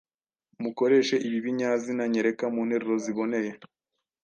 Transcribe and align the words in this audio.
Mukoreshe 0.61 1.15
ibi 1.27 1.39
binyazina 1.45 2.03
nyereka 2.13 2.45
mu 2.53 2.61
nteruro 2.67 2.95
ziboneye: 3.03 3.51